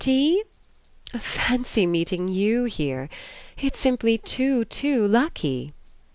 Tea? 0.03 0.41
Fancy 1.15 1.85
meeting 1.85 2.27
you 2.27 2.63
here! 2.63 3.07
It's 3.59 3.79
simply 3.79 4.17
too, 4.17 4.65
too 4.65 5.07
lucky!" 5.07 5.73